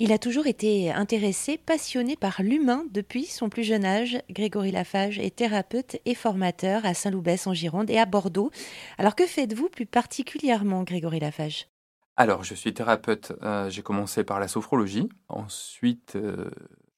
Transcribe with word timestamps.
Il 0.00 0.12
a 0.12 0.18
toujours 0.18 0.46
été 0.46 0.92
intéressé, 0.92 1.58
passionné 1.58 2.14
par 2.14 2.40
l'humain 2.40 2.84
depuis 2.92 3.24
son 3.24 3.48
plus 3.48 3.64
jeune 3.64 3.84
âge. 3.84 4.22
Grégory 4.30 4.70
Lafage 4.70 5.18
est 5.18 5.34
thérapeute 5.34 5.96
et 6.04 6.14
formateur 6.14 6.86
à 6.86 6.94
Saint-Loubès 6.94 7.48
en 7.48 7.52
Gironde 7.52 7.90
et 7.90 7.98
à 7.98 8.06
Bordeaux. 8.06 8.52
Alors 8.96 9.16
que 9.16 9.26
faites-vous 9.26 9.68
plus 9.68 9.86
particulièrement, 9.86 10.84
Grégory 10.84 11.18
Lafage 11.18 11.66
Alors, 12.16 12.44
je 12.44 12.54
suis 12.54 12.72
thérapeute. 12.72 13.32
Euh, 13.42 13.68
j'ai 13.70 13.82
commencé 13.82 14.22
par 14.22 14.38
la 14.38 14.46
sophrologie. 14.46 15.08
Ensuite, 15.28 16.14
euh, 16.14 16.48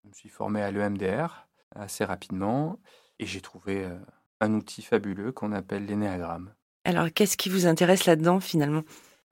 je 0.04 0.08
me 0.10 0.12
suis 0.12 0.28
formé 0.28 0.60
à 0.60 0.70
l'EMDR 0.70 1.46
assez 1.74 2.04
rapidement 2.04 2.78
et 3.18 3.24
j'ai 3.24 3.40
trouvé 3.40 3.82
euh, 3.82 3.96
un 4.42 4.52
outil 4.52 4.82
fabuleux 4.82 5.32
qu'on 5.32 5.52
appelle 5.52 5.86
l'énéagramme. 5.86 6.52
Alors, 6.84 7.06
qu'est-ce 7.14 7.38
qui 7.38 7.48
vous 7.48 7.66
intéresse 7.66 8.04
là-dedans 8.04 8.40
finalement? 8.40 8.82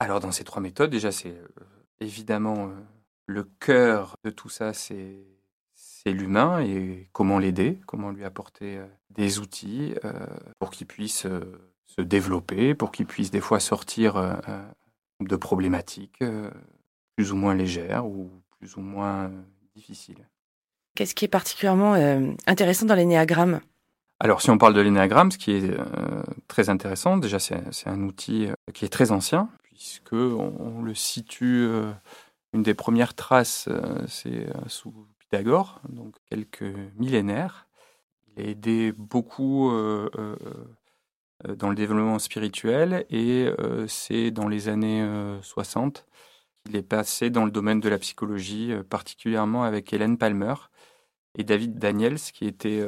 Alors, 0.01 0.21
dans 0.21 0.33
ces 0.33 0.45
trois 0.45 0.63
méthodes, 0.63 0.89
déjà, 0.89 1.13
c'est 1.13 1.37
évidemment 2.01 2.71
le 3.29 3.45
cœur 3.61 4.17
de 4.25 4.31
tout 4.31 4.49
ça, 4.49 4.73
c'est 4.73 5.23
l'humain 6.07 6.61
et 6.61 7.11
comment 7.13 7.39
l'aider, 7.39 7.79
comment 7.87 8.11
lui 8.11 8.25
apporter 8.25 8.79
euh, 8.79 8.87
des 9.11 9.41
outils 9.41 9.95
euh, 10.07 10.13
pour 10.59 10.71
qu'il 10.71 10.87
puisse 10.87 11.27
euh, 11.27 11.41
se 11.85 12.01
développer, 12.01 12.75
pour 12.75 12.91
qu'il 12.91 13.05
puisse 13.05 13.31
des 13.31 13.41
fois 13.41 13.61
sortir 13.61 14.41
de 15.21 15.37
problématiques 15.37 16.23
plus 17.17 17.33
ou 17.33 17.37
moins 17.37 17.55
légères 17.55 18.07
ou 18.07 18.31
plus 18.59 18.77
ou 18.77 18.81
moins 18.81 19.31
difficiles. 19.75 20.27
Qu'est-ce 20.95 21.15
qui 21.15 21.25
est 21.25 21.29
particulièrement 21.29 21.95
intéressant 22.47 22.87
dans 22.87 22.95
l'énéagramme? 22.95 23.61
Alors, 24.21 24.43
si 24.43 24.51
on 24.51 24.59
parle 24.59 24.75
de 24.75 24.81
l'énéagramme, 24.83 25.31
ce 25.31 25.39
qui 25.39 25.53
est 25.53 25.77
très 26.47 26.69
intéressant, 26.69 27.17
déjà, 27.17 27.39
c'est 27.39 27.87
un 27.87 28.03
outil 28.03 28.49
qui 28.75 28.85
est 28.85 28.91
très 28.91 29.11
ancien, 29.11 29.49
puisque 29.63 30.13
on 30.13 30.83
le 30.83 30.95
situe 30.95 31.69
une 32.53 32.63
des 32.63 32.75
premières 32.75 33.15
traces, 33.15 33.69
euh, 33.69 34.07
c'est 34.07 34.49
euh, 34.49 34.69
sous 34.69 34.95
Pythagore, 35.19 35.81
donc 35.89 36.17
quelques 36.31 36.75
millénaires. 36.97 37.69
Il 38.27 38.45
a 38.45 38.49
aidé 38.49 38.93
beaucoup 38.93 39.71
euh, 39.71 40.09
dans 41.57 41.69
le 41.69 41.75
développement 41.75 42.19
spirituel 42.19 43.05
et 43.11 43.49
c'est 43.89 44.31
dans 44.31 44.49
les 44.49 44.69
années 44.69 45.07
60 45.43 46.07
qu'il 46.65 46.77
est 46.77 46.83
passé 46.83 47.31
dans 47.31 47.45
le 47.45 47.51
domaine 47.51 47.81
de 47.81 47.89
la 47.89 47.99
psychologie, 47.99 48.73
particulièrement 48.89 49.65
avec 49.65 49.93
Hélène 49.93 50.19
Palmer 50.19 50.55
et 51.37 51.45
David 51.45 51.79
Daniels, 51.79 52.19
qui 52.19 52.47
était 52.47 52.85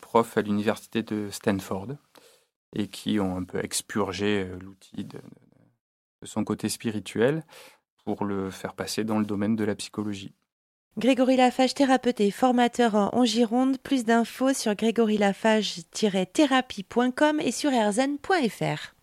prof 0.00 0.36
à 0.36 0.42
l'université 0.42 1.02
de 1.02 1.30
Stanford 1.30 1.88
et 2.74 2.88
qui 2.88 3.20
ont 3.20 3.36
un 3.36 3.44
peu 3.44 3.62
expurgé 3.62 4.46
l'outil 4.60 5.04
de, 5.04 5.20
son 6.22 6.44
côté 6.44 6.68
spirituel 6.68 7.44
pour 8.06 8.24
le 8.24 8.50
faire 8.50 8.72
passer 8.72 9.04
dans 9.04 9.18
le 9.18 9.26
domaine 9.26 9.56
de 9.56 9.64
la 9.64 9.74
psychologie. 9.74 10.32
Grégory 10.96 11.36
Lafage, 11.36 11.74
thérapeute 11.74 12.22
et 12.22 12.30
formateur 12.30 12.94
en 12.94 13.26
Gironde. 13.26 13.76
Plus 13.76 14.06
d'infos 14.06 14.54
sur 14.54 14.74
grégorylafage-thérapie.com 14.74 17.40
et 17.40 17.52
sur 17.52 17.70
erzen.fr. 17.70 18.95